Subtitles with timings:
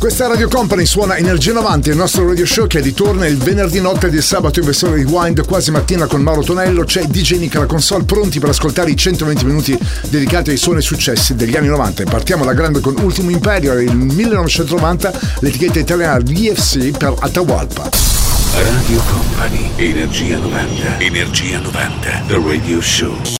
[0.00, 4.08] Questa Radio Company suona Energia 90, il nostro radio show che ritorna il venerdì notte
[4.08, 6.84] del sabato in versione rewind quasi mattina con Mauro Tonello.
[6.84, 9.78] C'è DJ Nick alla console pronti per ascoltare i 120 minuti
[10.08, 12.04] dedicati ai suoni successi degli anni 90.
[12.04, 17.90] Partiamo da grande con Ultimo Imperio nel 1990, l'etichetta italiana DFC per Atahualpa.
[18.54, 23.39] Radio Company, Energia 90, Energia 90, The Radio Show.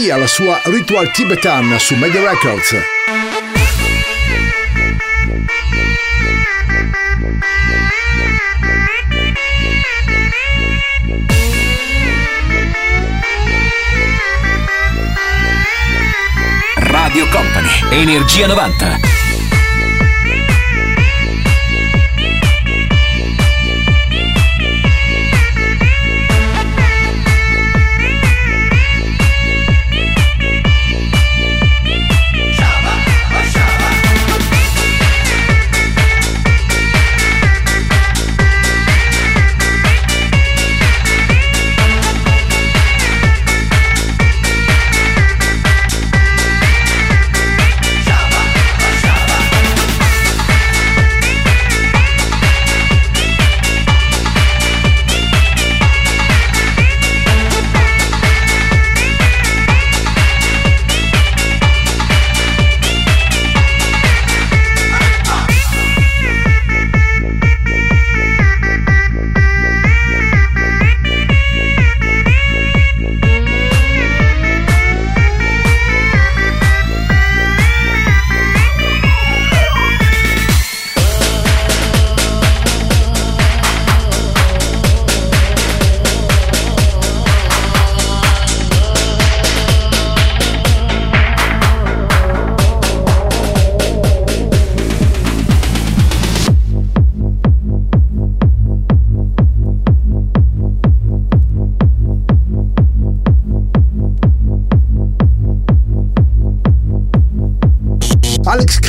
[0.00, 2.74] Kalia la sua Ritual Tibetan su Media Records.
[16.76, 19.19] Radio Company, Energia 90.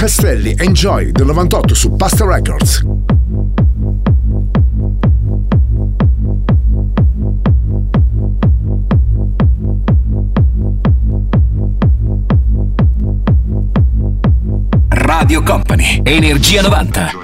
[0.02, 2.84] Castelli, Enjoy del 98 su Pasta Records.
[14.90, 17.21] Radio Company, Energia 90.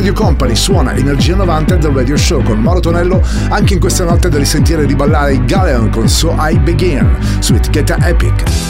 [0.00, 3.22] Radio Company suona Energia 90 del Radio Show con Mauro Tonello.
[3.50, 7.98] Anche in questa notte da risentire riballare i Galeon con So I Begin su etichetta
[8.08, 8.69] Epic.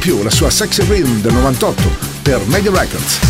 [0.00, 1.82] Più, la sua Sexy Rhythm del 98
[2.22, 3.29] per Media Records.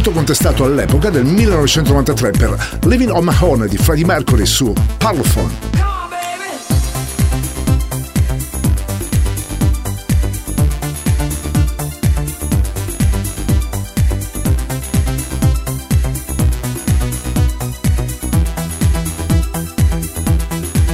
[0.00, 5.68] Molto contestato all'epoca del 1993 per Living on My Own di Freddie Mercury su Parlophone.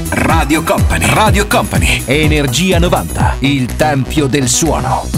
[0.09, 5.16] Radio Company, Radio Company, Energia 90, il tempio del suono.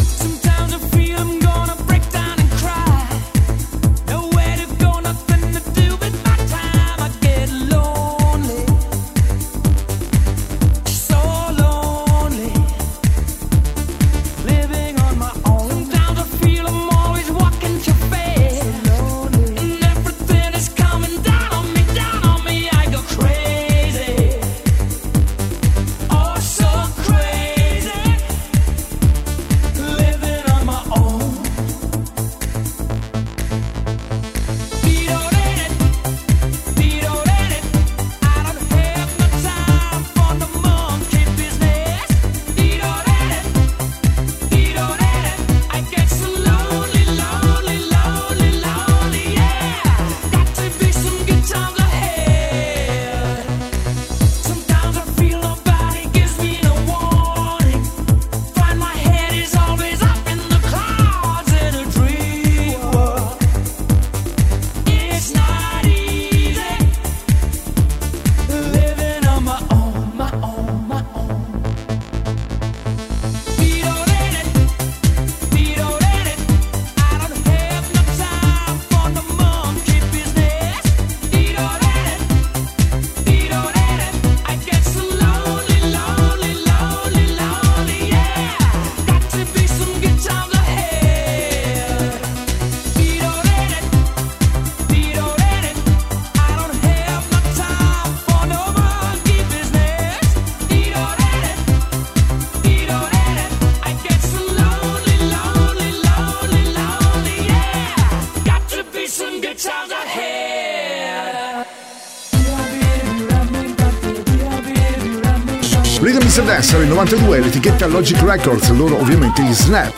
[117.29, 119.98] Dancer il 92 l'etichetta Logic Records, loro ovviamente gli Snap.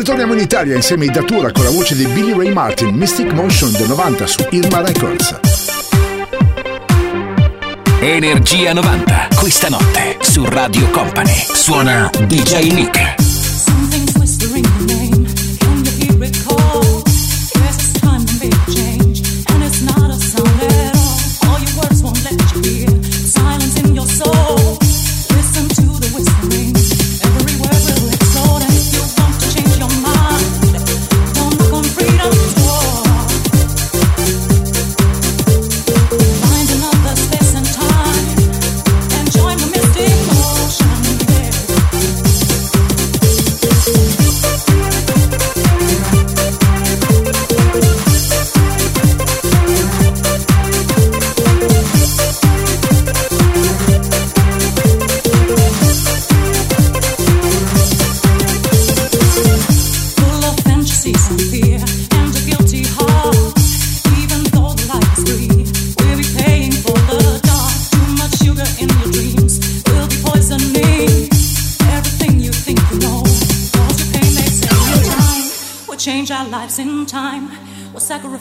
[0.00, 3.70] Ritorniamo in Italia insieme ai Datura con la voce di Billy Ray Martin, Mystic Motion
[3.72, 5.38] del 90 su Irma Records.
[8.00, 11.44] Energia 90, questa notte su Radio Company.
[11.52, 13.19] Suona DJ Nick.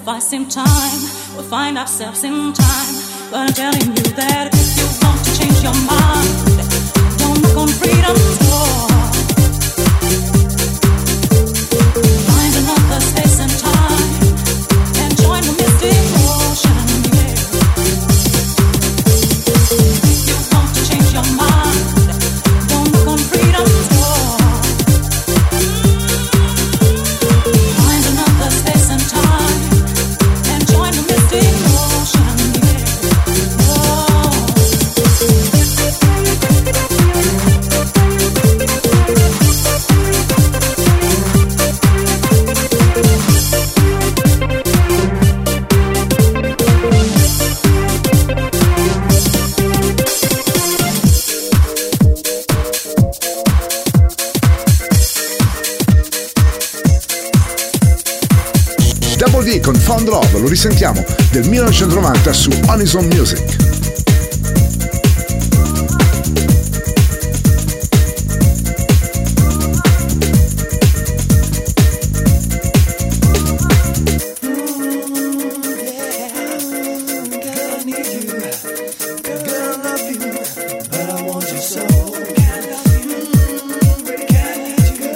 [0.10, 1.36] Sacrificing time.
[1.36, 2.96] We'll find ourselves in time.
[3.30, 5.99] But I'm telling you that if you want to change your mind,
[62.80, 63.58] Unison Music.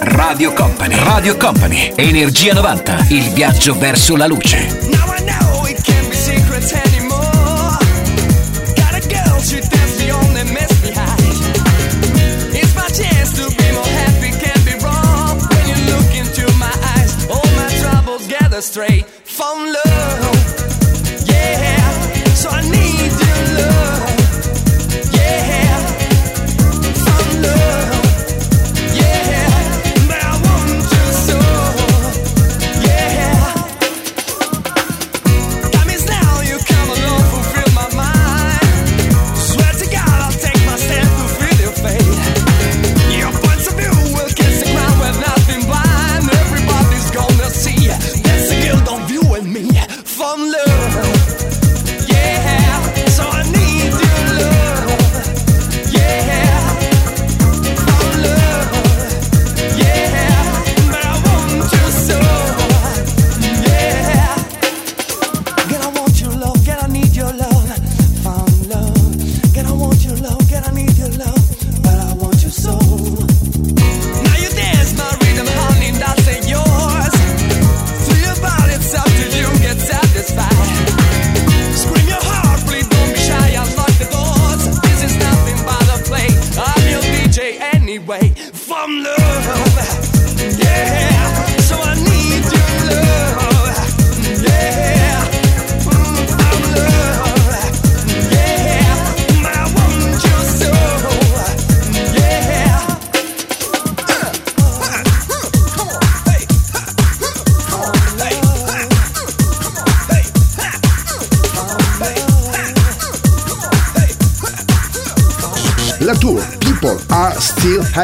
[0.00, 4.83] Radio Company, Radio Company, Energia 90, il viaggio verso la luce.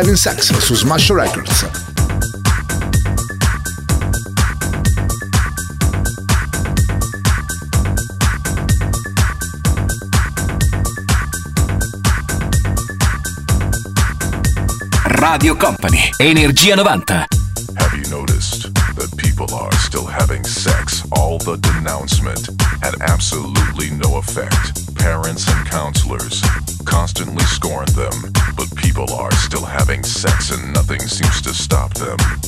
[0.00, 1.66] Having Sex su Smash Records.
[15.20, 17.26] Radio Company, Energia 90.
[17.76, 21.02] Have you noticed that people are still having sex?
[21.12, 22.48] All the denouncement
[22.82, 24.96] had absolutely no effect.
[24.96, 26.40] Parents and counselors
[26.90, 32.39] constantly scorn them, but people are still having sex and nothing seems to stop them.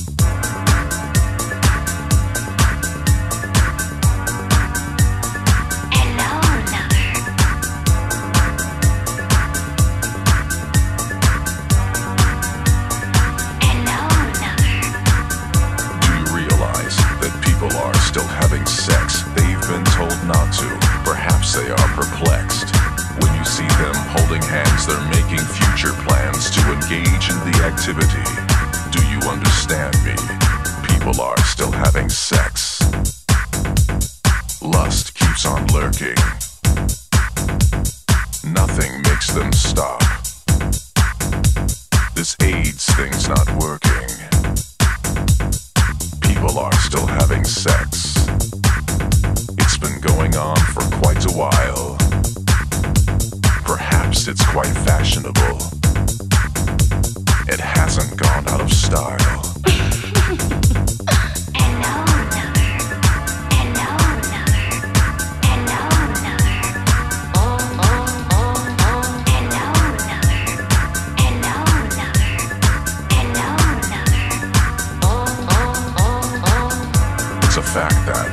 [77.72, 78.28] Fact that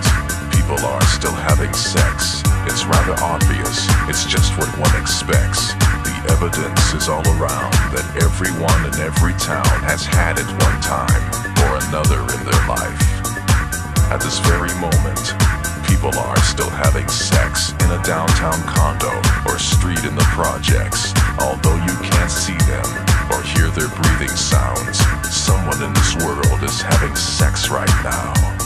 [0.51, 2.43] people are still having sex.
[2.67, 3.87] It's rather obvious.
[4.11, 5.71] It's just what one expects.
[6.03, 11.23] The evidence is all around that everyone in every town has had it one time
[11.63, 12.99] or another in their life.
[14.11, 15.23] At this very moment,
[15.87, 19.15] people are still having sex in a downtown condo
[19.47, 21.15] or street in the projects.
[21.39, 22.87] Although you can't see them
[23.31, 24.99] or hear their breathing sounds,
[25.31, 28.58] someone in this world is having sex right now.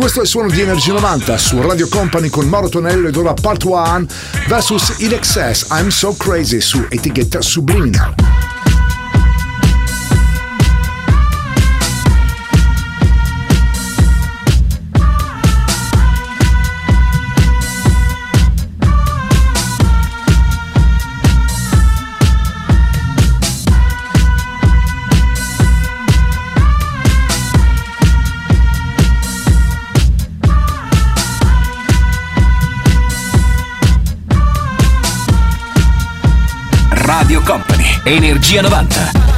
[0.00, 3.34] Questo è il suono di Energia 90 su Radio Company con Mauro Tonello ed ora
[3.34, 4.06] Part 1
[4.48, 8.49] vs In Excess I'm So Crazy su etichetta Subliminal.
[38.40, 39.29] Energia 90.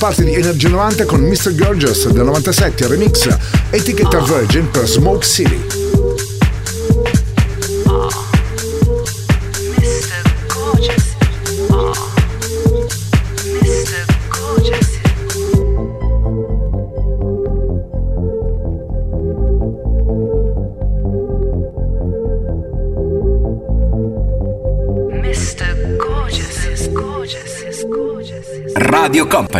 [0.00, 1.54] Parte di Energia 90 con Mr.
[1.54, 3.28] Gorgeous del 97 remix
[3.68, 5.79] etichetta Virgin per Smoke City.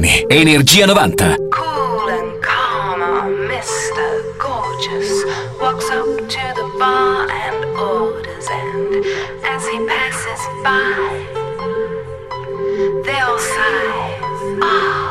[0.00, 1.36] Company, Energia 90.
[1.50, 3.00] cool and calm.
[3.50, 4.38] Mr.
[4.38, 5.12] Gorgeous
[5.60, 9.04] walks up to the bar and orders, and
[9.44, 11.26] as he passes by,
[13.04, 14.16] they all sigh.
[14.62, 15.09] Ah,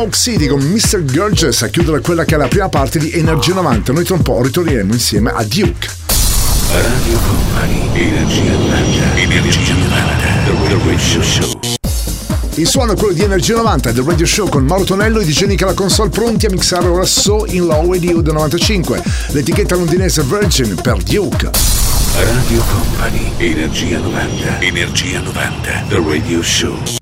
[0.00, 1.04] Smoke City con Mr.
[1.04, 3.92] Gorgeous a chiudere quella che è la prima parte di Energia 90.
[3.92, 5.90] Noi tra un po' ritorneremo insieme a Duke.
[6.72, 11.60] Radio Company, Energia 90, Energia 90, The Radio Show.
[12.54, 15.44] Il suono è quello di Energia 90 del Radio Show con Mauro Tonello e DJ
[15.44, 20.22] Nick alla console pronti a mixare ora So in with You del 95, l'etichetta londinese
[20.22, 21.50] Virgin per Duke.
[22.14, 26.99] Radio Company, Energia 90, Energia 90, The Radio Show.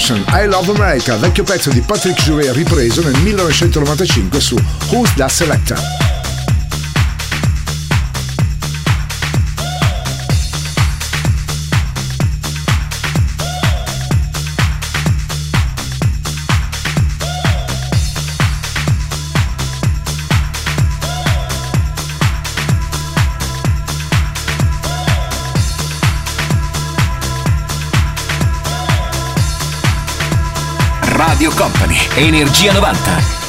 [0.00, 4.56] Intention, I Love America, vecchio pezzo di Patrick Jouet ripreso nel 1995 su
[4.88, 5.99] Who's That Selector.
[32.20, 33.39] Energia 90.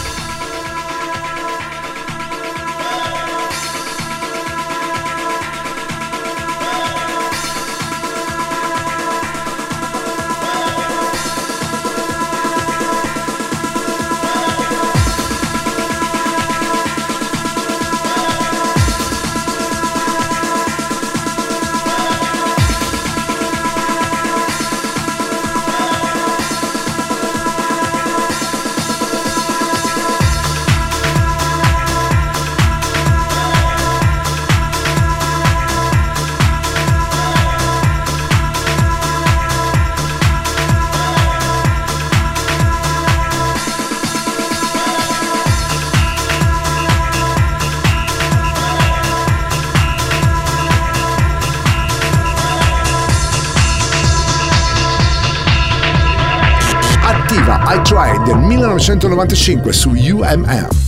[58.91, 60.80] 1995 su UMM.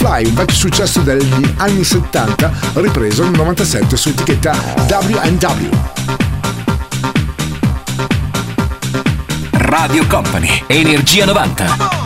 [0.00, 4.56] Fly un vecchio successo degli anni 70, ripreso nel 97 su etichetta
[4.88, 5.68] WW.
[9.50, 11.99] Radio Company, Energia 90.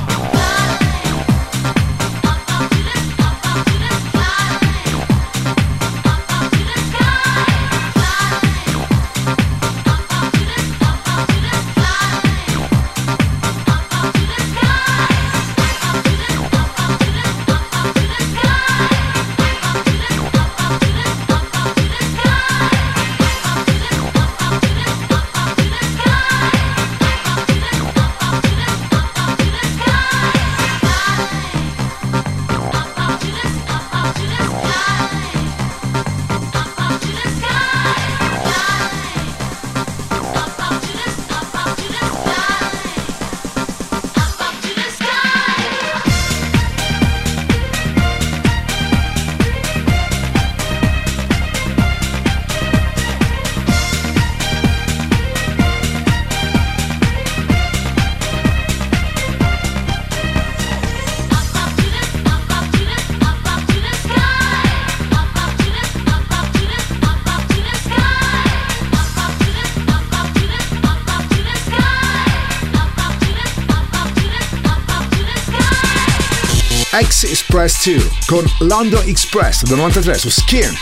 [77.65, 80.79] Express 2 con London Express del 93 su Skint.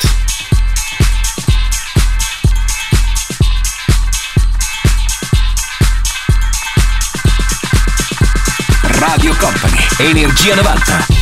[8.98, 11.21] Radio Company, Energia 90.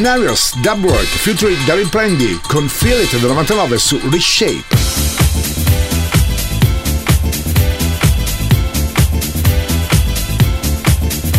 [0.00, 4.64] Narios Dubwork featuring David Prendy con Feel It del 99 su Reshape.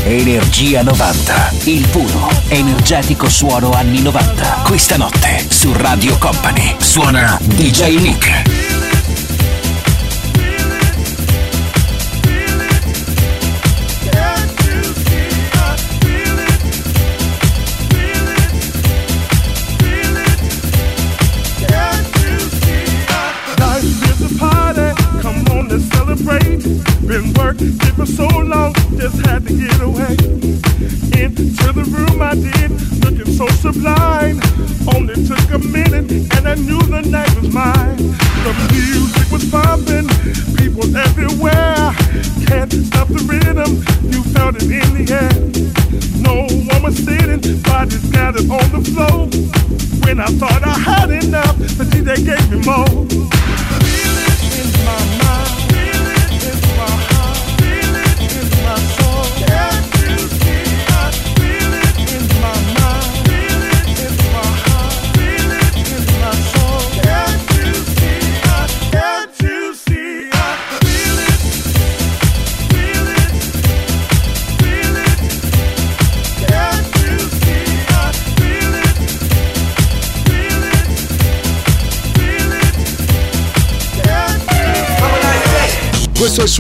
[0.04, 4.62] Energia 90, il puro, energetico suono anni 90.
[4.64, 8.51] Questa notte su Radio Company suona DJ Nick.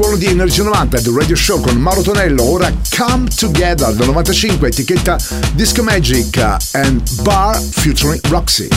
[0.01, 4.69] suono di Energia 90 The Radio Show con Mauro Tonello, ora Come Together da 95,
[4.69, 5.15] etichetta
[5.53, 6.37] Disco Magic
[6.71, 8.67] and Bar featuring Roxy.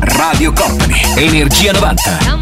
[0.00, 2.35] Radio Company, Energia 90.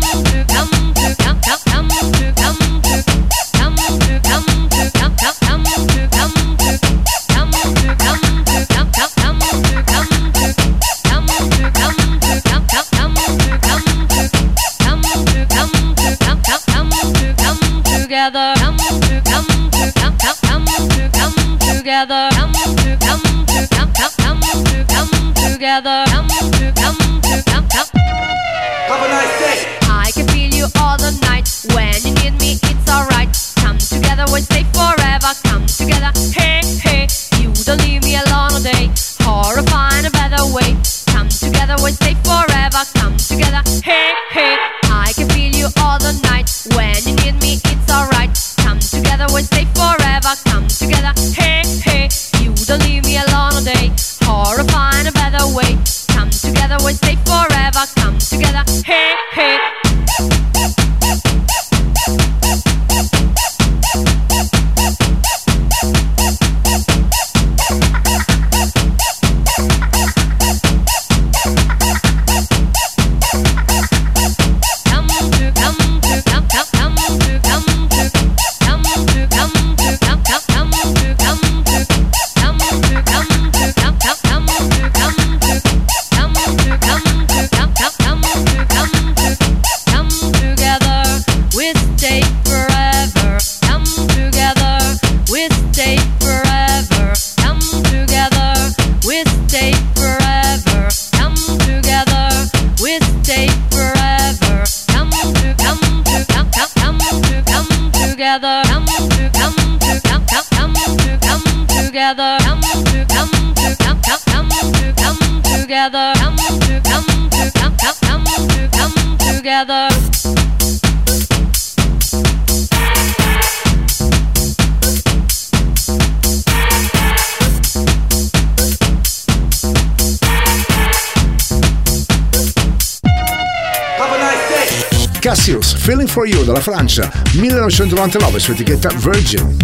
[136.64, 139.54] Francia, 1999 su etichetta Virgin.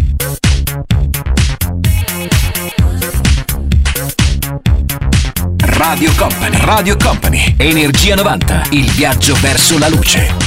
[5.57, 10.40] Radio Company, Radio Company, Energia 90, il viaggio verso la luce.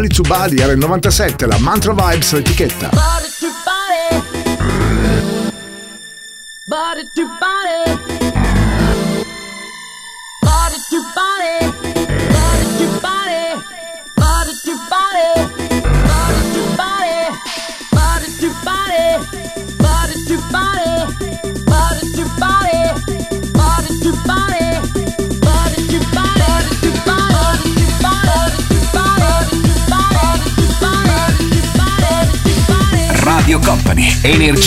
[0.00, 3.29] Bali to Bali era il 97, la Mantra Vibes l'etichetta.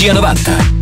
[0.04, 0.73] Energia 90.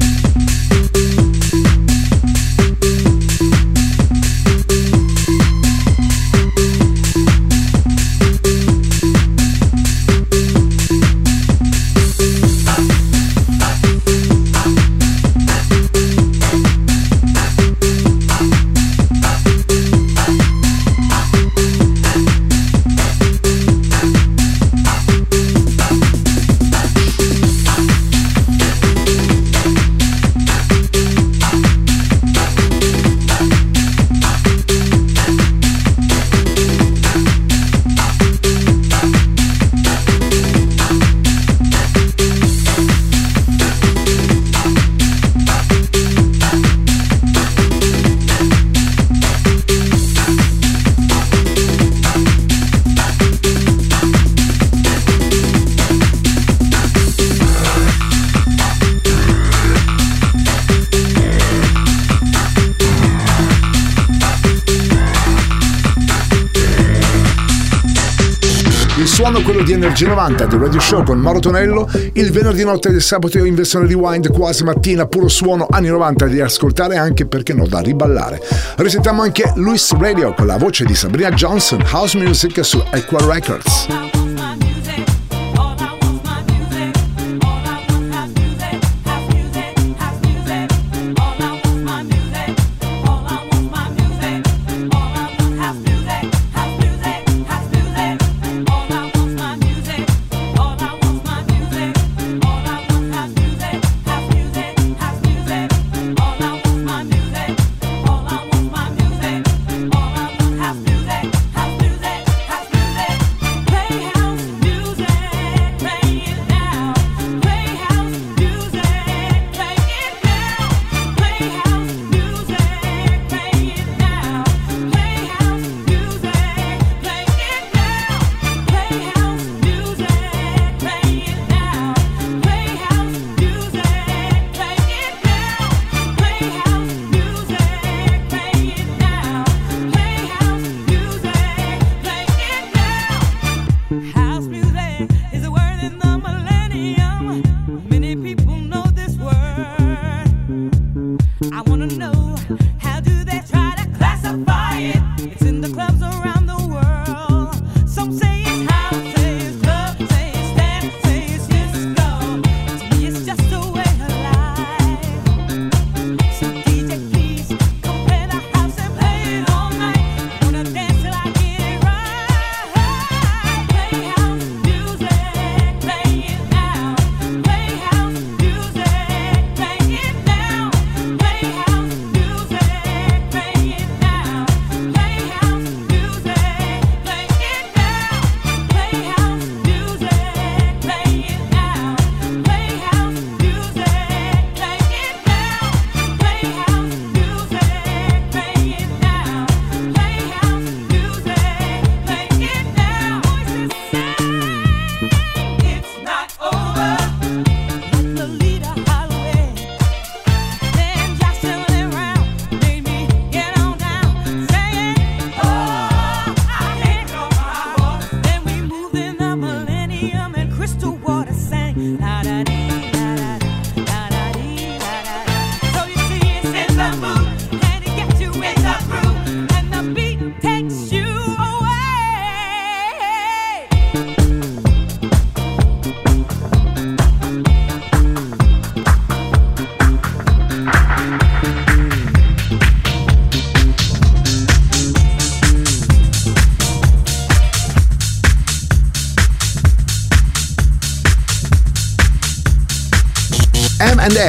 [70.02, 74.32] G90 di Radio Show con Mauro Tonello, il venerdì notte del sabato in versione rewind,
[74.32, 78.41] quasi mattina, puro suono anni 90 di ascoltare anche perché no, da riballare.
[78.78, 84.01] Risentiamo anche Luis Radio con la voce di Sabrina Johnson, House Music su Equal Records.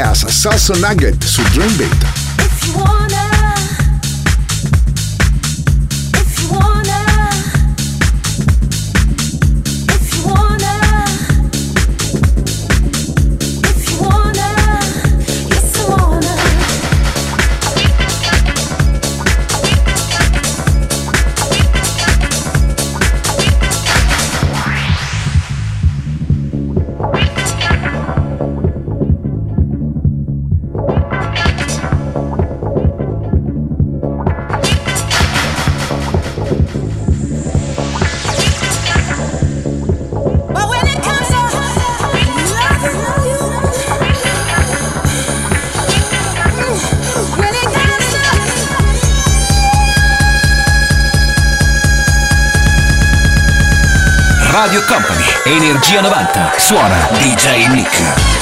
[0.03, 2.11] Andreas Salsa Nugget su Dream Beat.
[54.53, 58.41] Radio Company, Energia 90, suona DJ Nick.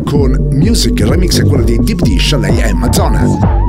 [0.00, 3.61] con Music, remix e cura di Deep Dish, lei è Madonna.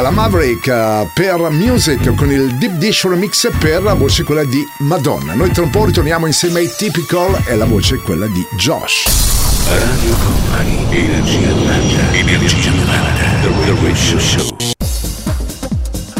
[0.00, 4.66] la Maverick eh, per Music con il Deep Dish Remix per la voce quella di
[4.78, 5.34] Madonna.
[5.34, 9.04] Noi tra un po' ritorniamo insieme ai Typical e la voce quella di Josh.
[9.68, 14.59] Radio Company, Energia 90, Energia 90, The Radio Show.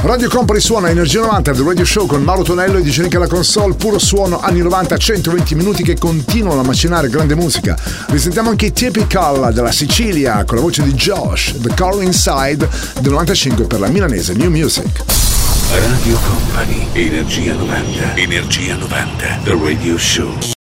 [0.02, 3.26] Radio Company suona Energia 90 The Radio Show con Mauro Tonello e DJ Nick alla
[3.26, 7.76] console, puro suono anni 90, 120 minuti che continuano a macinare grande musica.
[8.08, 12.66] Risentiamo anche i Typical della Sicilia con la voce di Josh, The Call Inside
[13.00, 15.04] del 95 per la milanese New Music.
[15.70, 20.59] Radio Company, Energia 90, Energia 90, The Radio Show.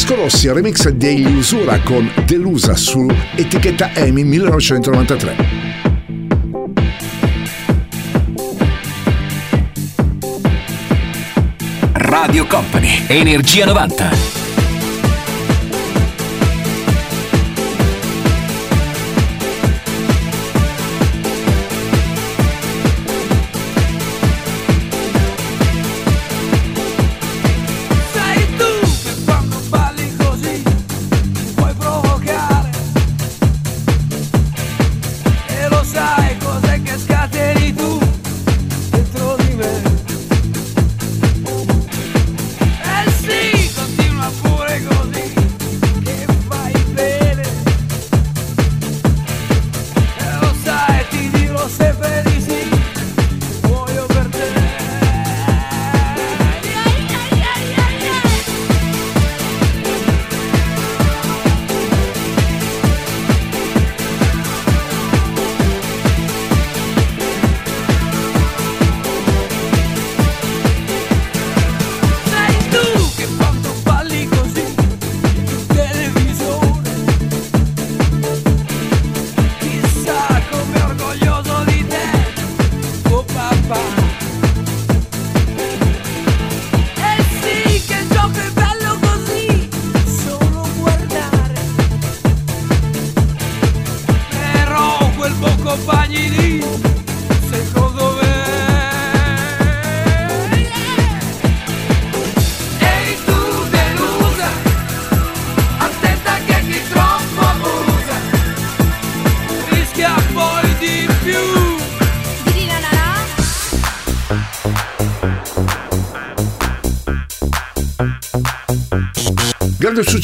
[0.00, 5.36] Vasco Rossi, remix degli Usura con Delusa su etichetta EMI 1993.
[11.92, 14.39] Radio Company, Energia 90.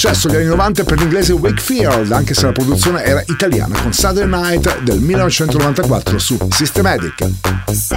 [0.06, 4.40] successo negli anni 90 per l'inglese Wakefield, anche se la produzione era italiana, con Saturday
[4.40, 7.95] Night del 1994 su Systematic.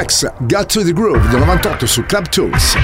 [0.00, 2.74] Tracks Got to the Groove del 98 su Club Tools.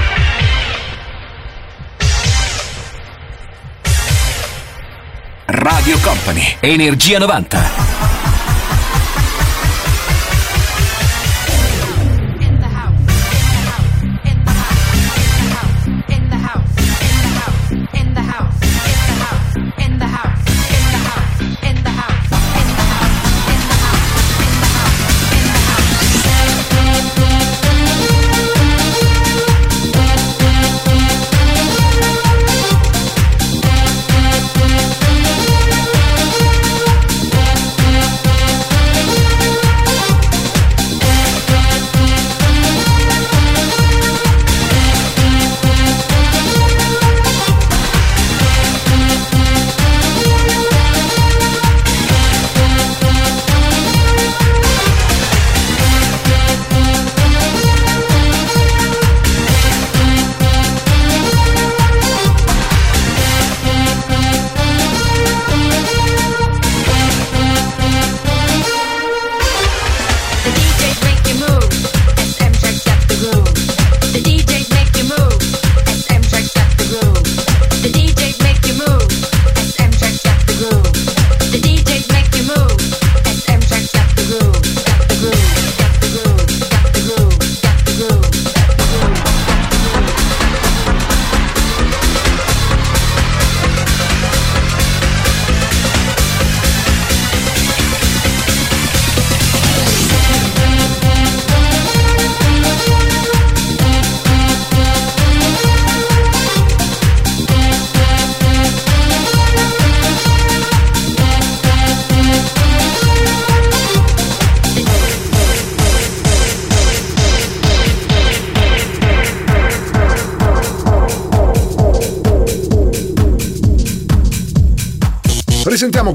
[5.45, 7.76] Radio Company, Energia 90.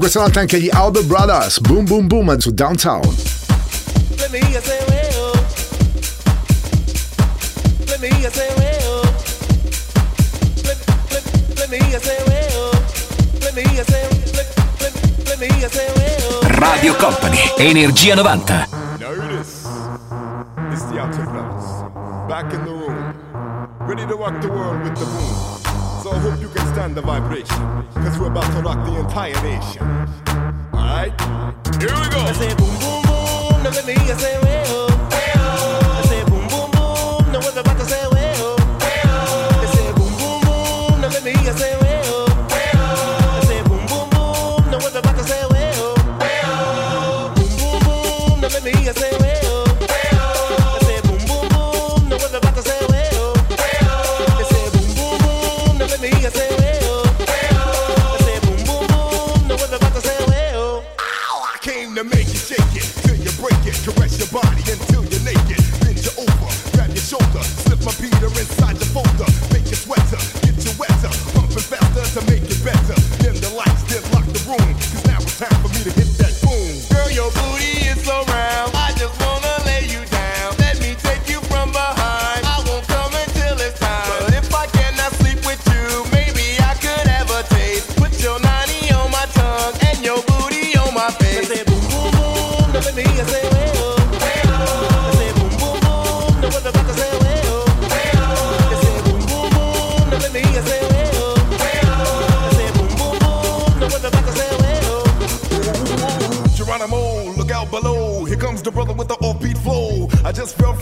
[0.03, 2.99] Questa anche gli Aldo Brothers, Boom Boom Boom su Downtown.
[16.41, 18.67] Radio Company, Energia 90.
[22.27, 23.13] Back in the room.
[23.87, 25.52] Ready to rock the world with the boom.
[26.13, 27.57] I hope you can stand the vibration.
[27.95, 29.81] Cause we're about to rock the entire nation.
[30.71, 31.19] Alright?
[31.81, 32.19] Here we go.
[32.19, 33.63] I say boom, boom, boom.
[33.63, 34.92] Now let me, I say.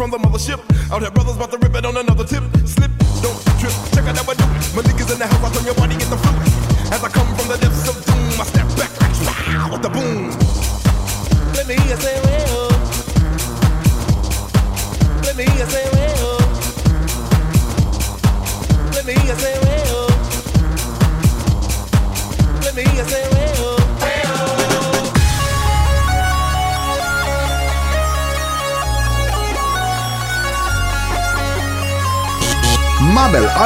[0.01, 0.59] from the mothership.
[0.91, 2.60] Out here, brothers about to rip it on another tip.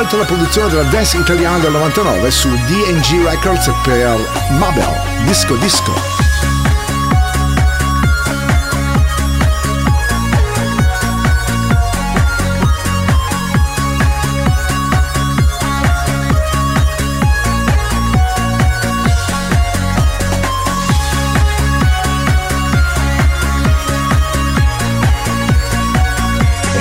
[0.05, 4.19] alto la produzione della dance italiana del 99 su DNG Records per
[4.51, 4.85] Mabel,
[5.23, 5.93] Disco Disco.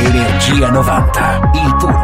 [0.02, 2.03] Energia 90, il puro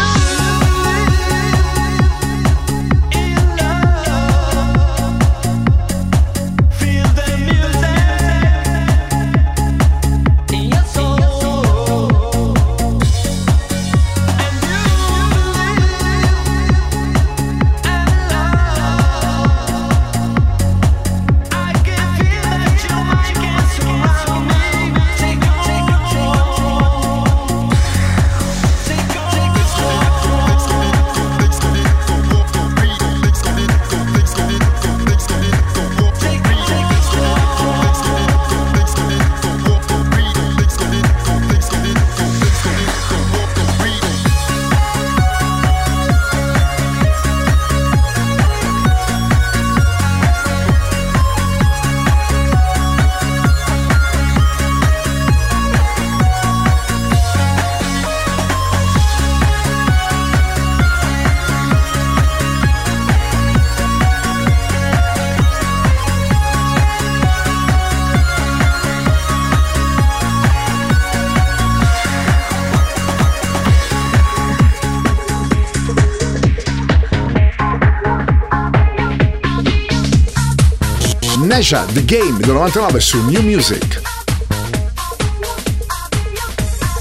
[81.61, 84.01] Aisha, The Game del 99 su New Music.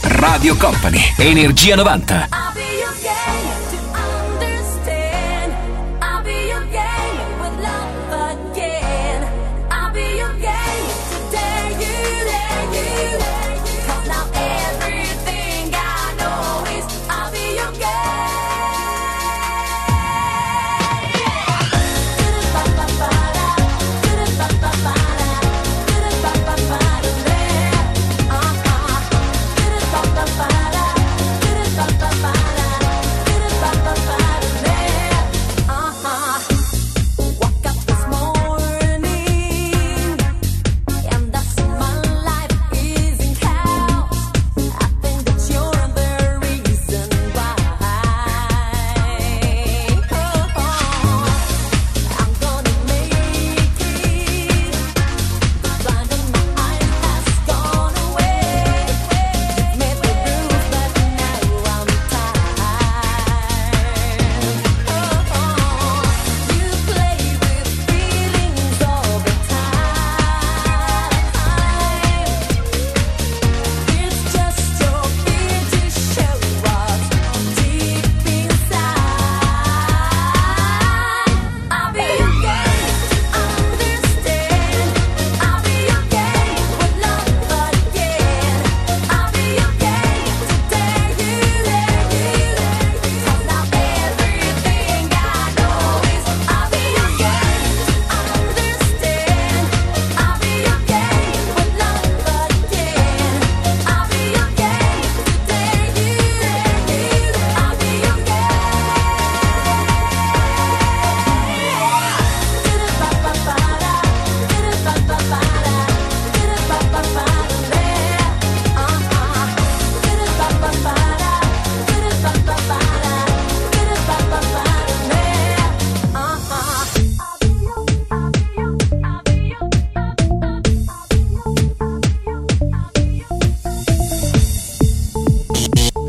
[0.02, 2.39] Radio Company, Energia 90.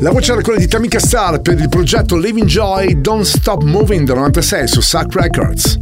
[0.02, 4.04] La voce era quella di Tamika Star per il progetto Living Joy Don't Stop Moving
[4.04, 5.81] del 96 su Suck Records.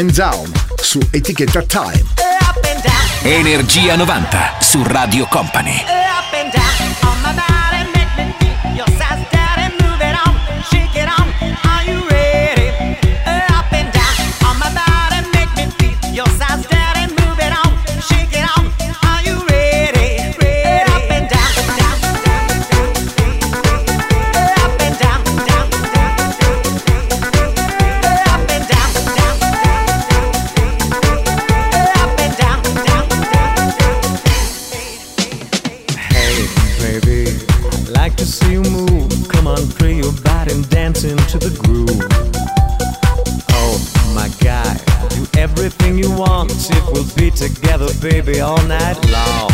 [0.00, 0.50] and Down
[0.80, 2.02] su Etichetta Time.
[3.22, 5.99] Energia 90 su Radio Company.
[48.40, 49.49] all night long.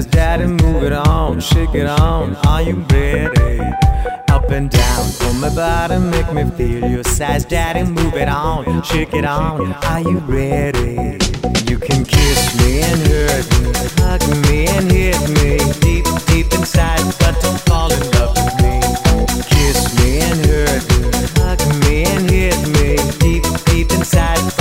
[0.00, 3.60] Says, daddy move it on, shake it on, are you ready?
[4.30, 7.44] Up and down, on my body, make me feel your size.
[7.44, 11.18] Daddy move it on, shake it on, are you ready?
[11.68, 17.04] You can kiss me and hurt me, hug me and hit me deep, deep inside,
[17.18, 18.80] but don't fall in love with me.
[19.50, 24.59] Kiss me and hurt me, hug me and hit me deep, deep inside.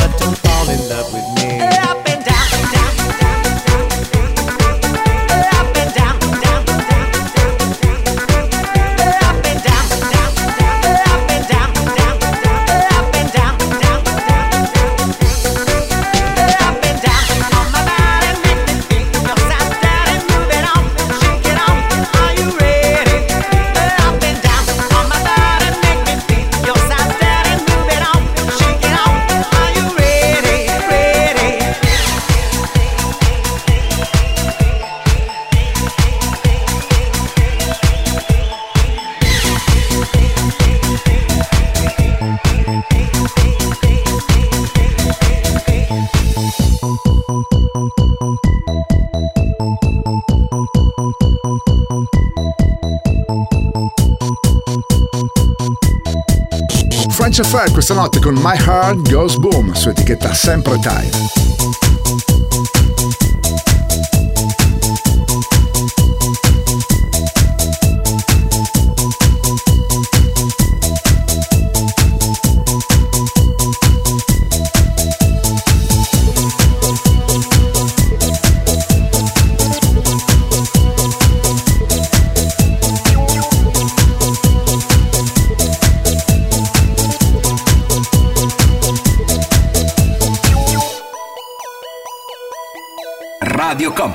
[57.39, 61.48] Alice Fair questa notte con My Heart Goes Boom su etichetta sempre Time.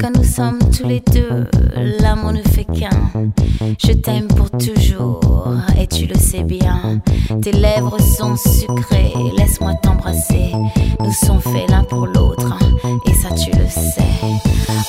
[0.00, 1.46] Quand nous sommes tous les deux,
[2.00, 2.90] l'amour ne fait qu'un.
[3.84, 5.20] Je t'aime pour toujours
[5.78, 7.00] et tu le sais bien.
[7.42, 10.52] Tes lèvres sont sucrées, laisse-moi t'embrasser.
[11.00, 12.58] Nous sommes faits l'un pour l'autre
[13.06, 14.02] et ça tu le sais.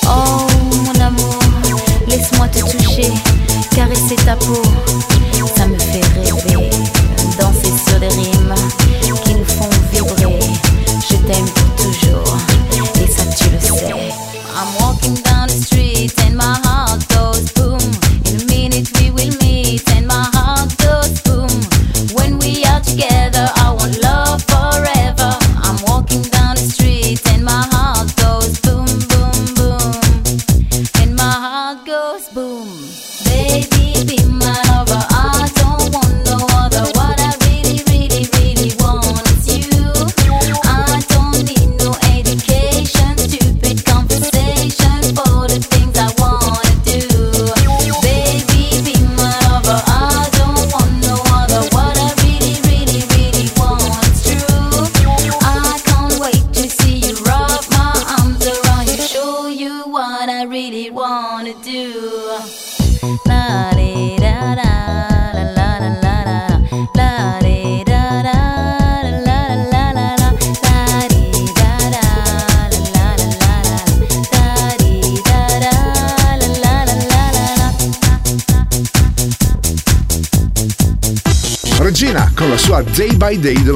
[0.05, 0.47] Oh
[0.85, 1.39] mon amour,
[2.07, 3.11] laisse-moi te toucher,
[3.71, 4.61] caresser ta peau.
[5.55, 6.69] Ça me fait rêver,
[7.39, 8.55] danser sur des rimes.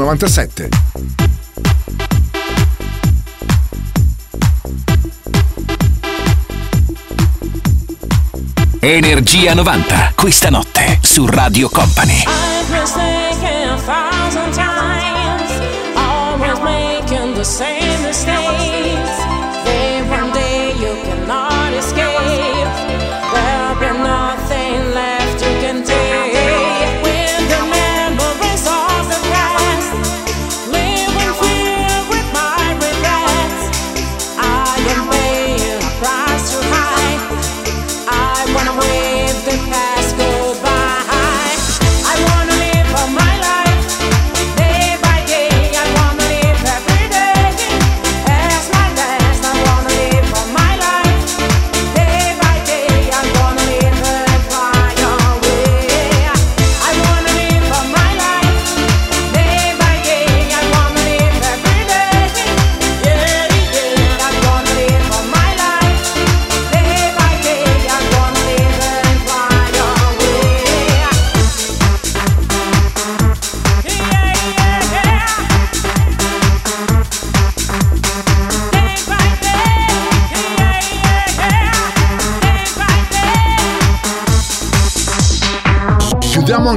[0.07, 0.69] 1997.
[8.79, 12.23] Energia 90, questa notte su Radio Company.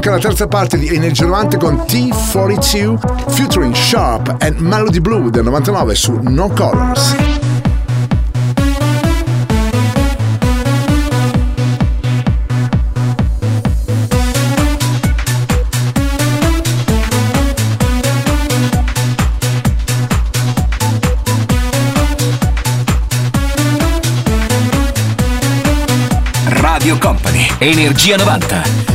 [0.00, 5.44] anche la terza parte di Energia 90 con T42 featuring Sharp and Melody Blue del
[5.44, 7.16] 99 su No Colors.
[26.98, 28.89] Company, Energia 90.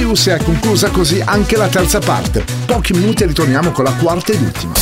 [0.00, 2.42] Vicious è conclusa così anche la terza parte.
[2.64, 4.72] Pochi minuti e ritorniamo con la quarta ed ultima.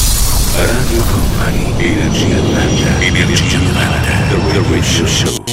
[0.54, 5.44] Radio Company, Energia 90, Energia 90, The Radio Show.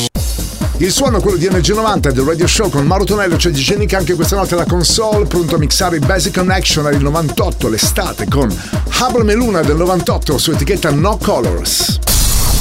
[0.77, 4.13] Il suono è quello di NG90 del Radio Show con Mauro Tonello, c'è Gigenic anche
[4.13, 8.55] questa notte alla console, pronto a mixare i Basic Connection al 98 l'estate con
[8.99, 11.97] Hubble Meluna del 98 su etichetta No Colors.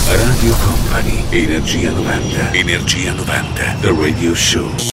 [0.07, 4.94] Radio Company, Energia 90, Energia 90, The Radio Show.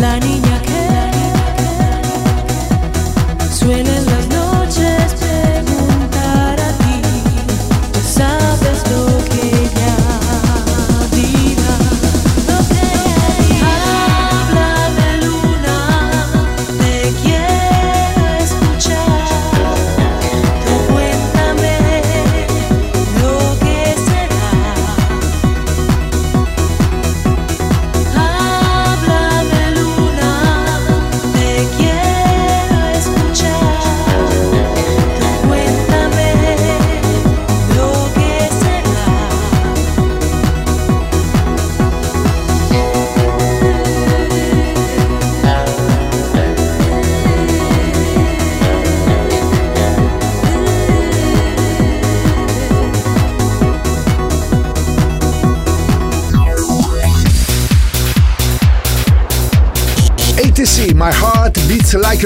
[0.00, 0.39] La niña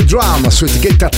[0.02, 1.08] Drum su etichetta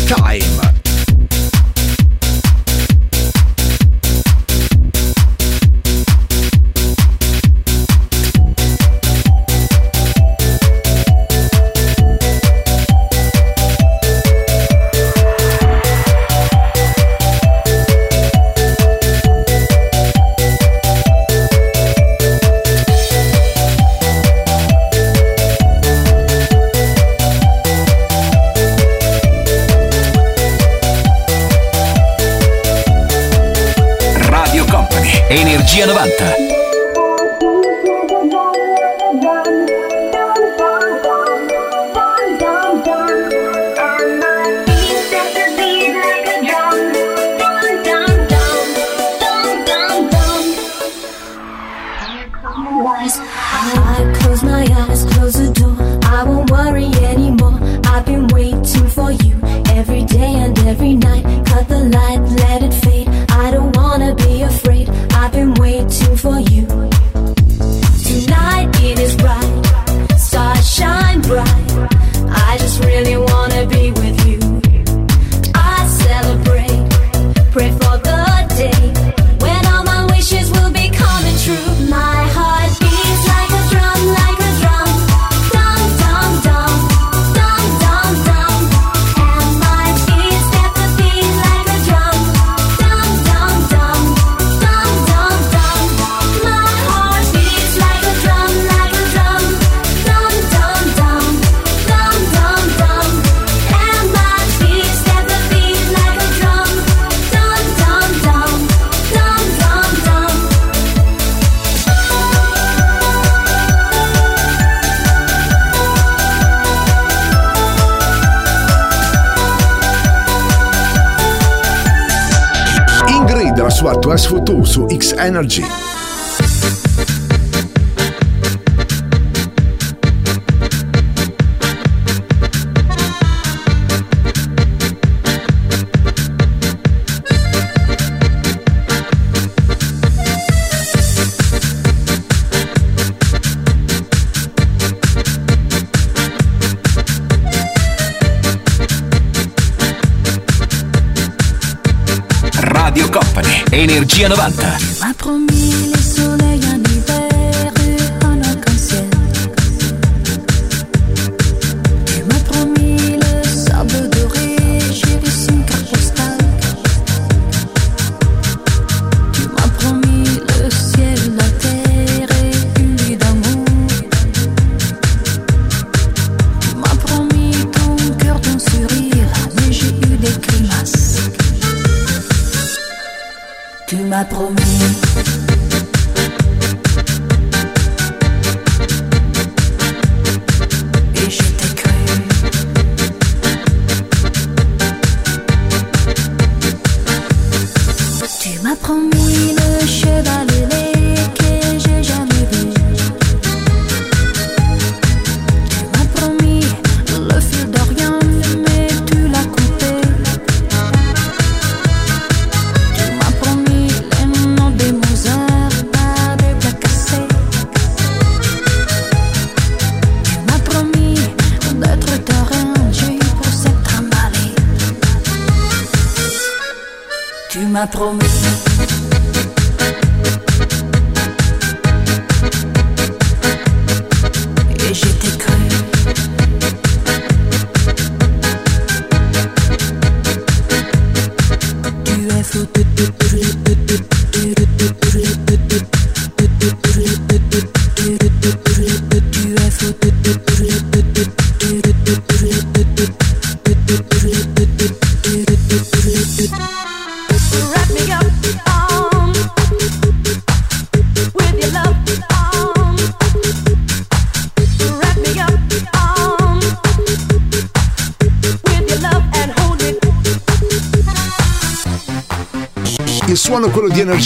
[153.97, 154.77] Energia 90.
[155.01, 155.96] Ma promi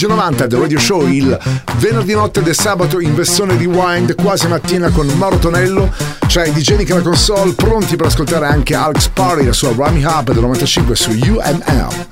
[0.01, 1.39] 15.90 The Radio Show il
[1.77, 5.93] venerdì notte del sabato in versione rewind quasi mattina con Mauro Tonello.
[6.27, 10.03] C'è i DJ Nick la console pronti per ascoltare anche Alex Party la sua Rami
[10.03, 12.10] Hub del 95 su UML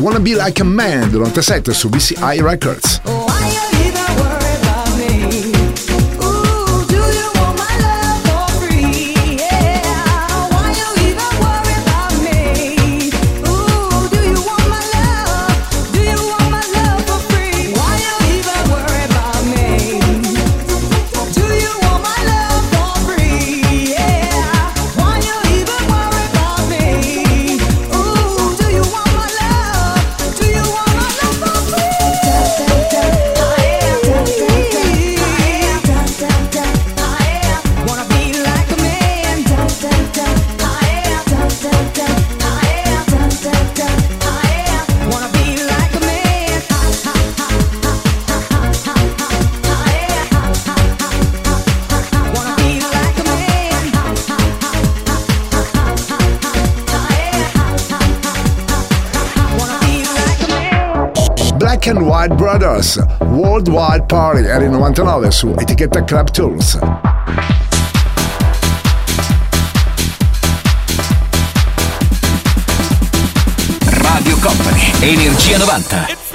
[0.00, 3.00] Wanna Be Like a Man dell'87 su BCI Records.
[62.80, 66.78] Waters, Worldwide Party, era il 99 su etichetta Club Tools.
[73.84, 76.29] Radio Company, Energia 90.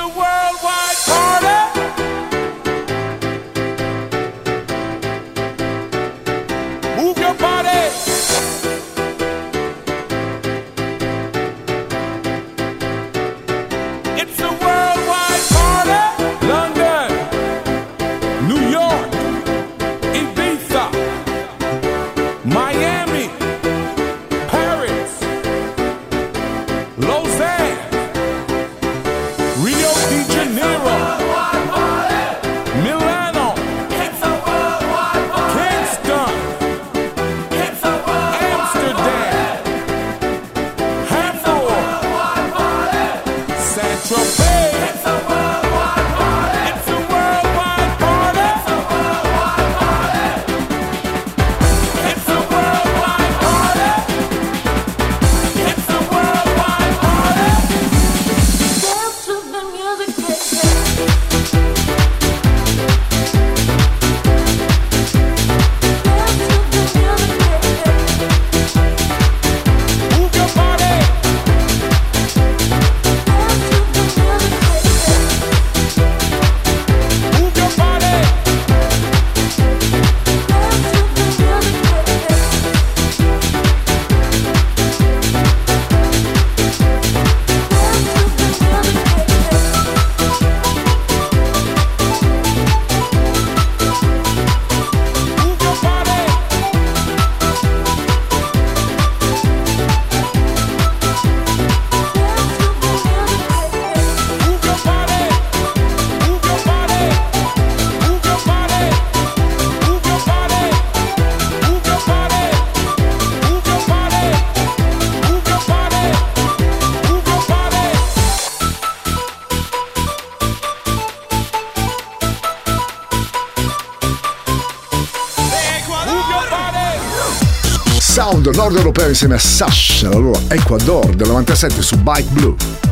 [129.10, 132.85] insieme a Sash, la loro Ecuador del 97 su Bike Blue.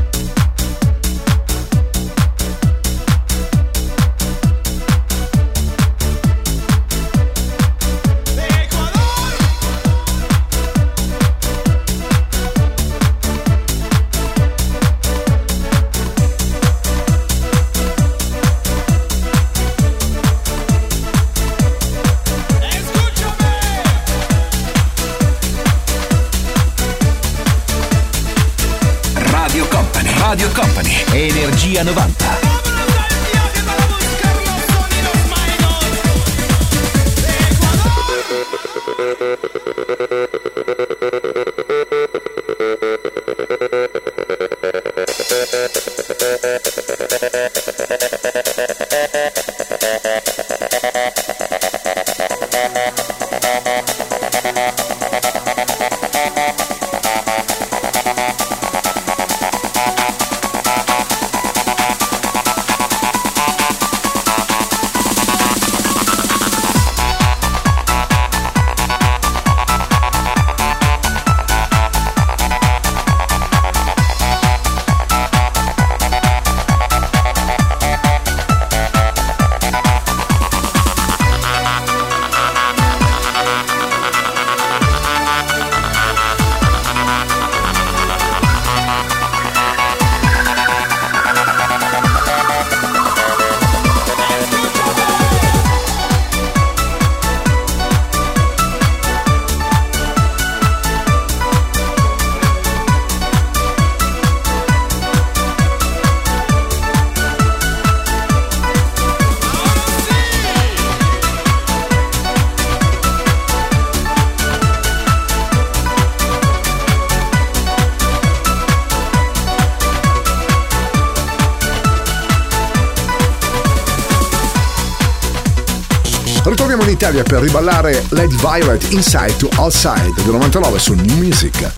[127.03, 131.73] Italia per riballare Lady Violet Inside to Outside del 99 su New Music.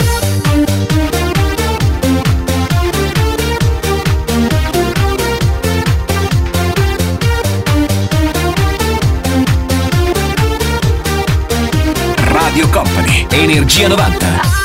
[12.25, 14.64] Radio Company, Energia 90.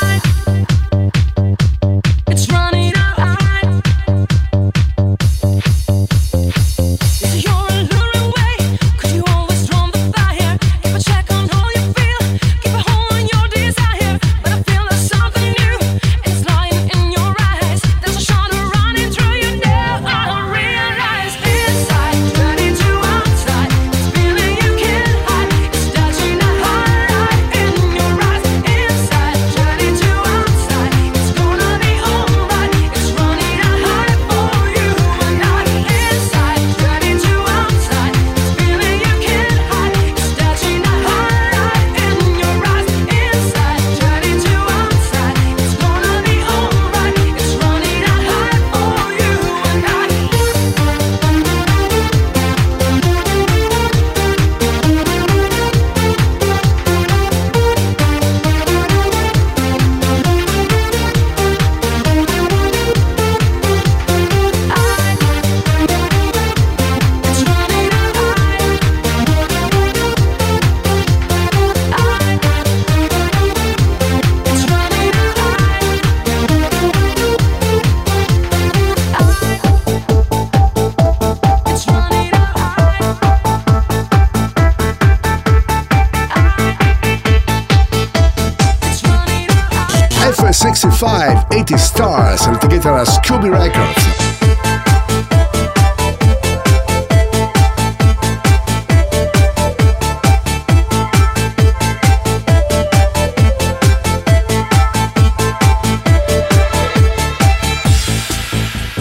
[92.89, 94.09] alla Scooby Records.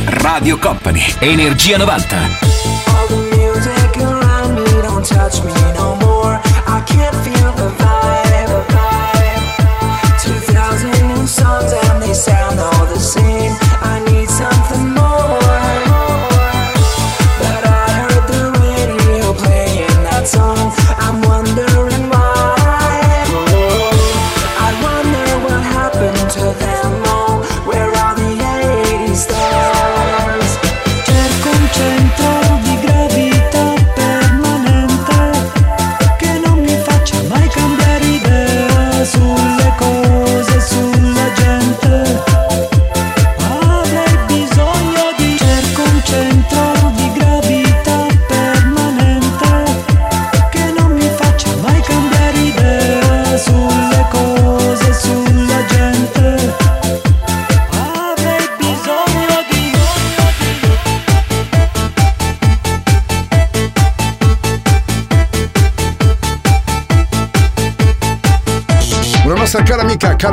[0.04, 2.49] Radio Company, Energia 90.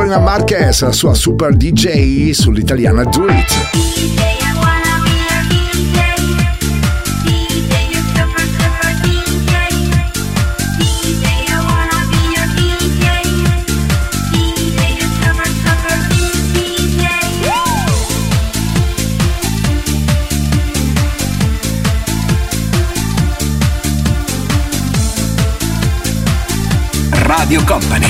[0.08, 4.17] Marina Marquez, la sua super DJ sull'italiana Do It.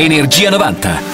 [0.00, 1.09] Energia 90.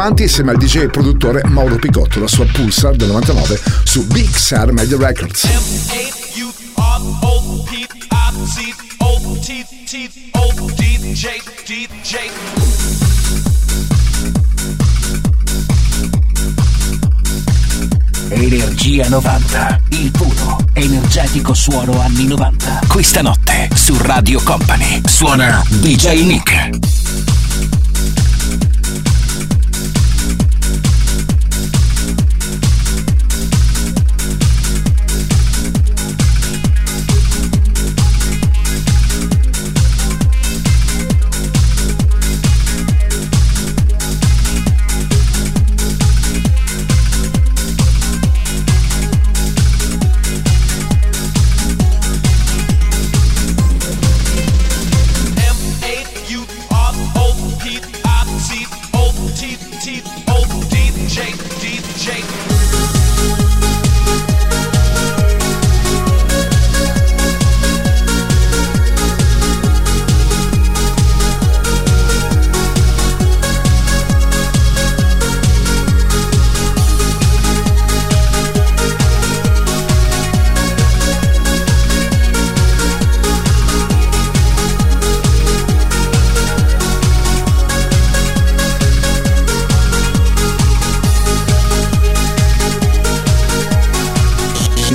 [0.00, 3.60] Di Energia 90 insieme al DJ e produttore Mauro Picotto, la sua Pulsar del 99
[3.84, 5.46] su Big Sur Media Records.
[18.32, 22.80] Energia 90, il puro, energetico suono anni 90.
[22.88, 26.79] Questa notte su Radio Company suona DJ Nick.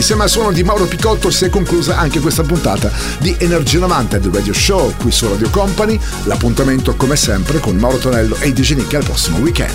[0.05, 4.19] Insieme al suono di Mauro Picotto si è conclusa anche questa puntata di Energia 90
[4.19, 5.99] del Radio Show qui su Radio Company.
[6.25, 9.73] L'appuntamento come sempre con Mauro Tonello e DJ Nick al prossimo weekend.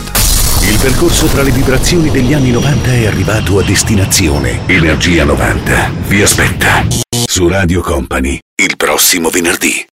[0.69, 4.61] Il percorso tra le vibrazioni degli anni 90 è arrivato a destinazione.
[4.67, 6.87] Energia 90 vi aspetta
[7.27, 9.90] su Radio Company il prossimo venerdì.